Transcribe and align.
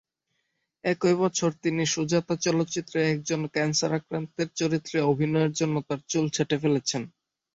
একই 0.83 1.15
বছর 1.15 1.49
তিনি 1.63 1.83
"সুজাতা" 1.85 2.35
চলচ্চিত্রে 2.37 2.99
একজন 3.07 3.41
ক্যান্সার 3.47 3.91
আক্রান্তের 3.93 4.49
চরিত্রে 4.55 4.97
অভিনয়ের 5.11 5.51
জন্য 5.51 5.75
তার 5.87 5.99
চুল 6.09 6.25
ছেঁটে 6.35 6.55
ফেলেন। 6.61 7.03